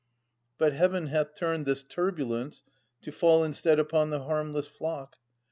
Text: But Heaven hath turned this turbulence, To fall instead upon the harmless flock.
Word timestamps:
But 0.57 0.73
Heaven 0.73 1.09
hath 1.09 1.35
turned 1.35 1.67
this 1.67 1.83
turbulence, 1.83 2.63
To 3.03 3.11
fall 3.11 3.43
instead 3.43 3.77
upon 3.77 4.09
the 4.09 4.23
harmless 4.23 4.65
flock. 4.65 5.15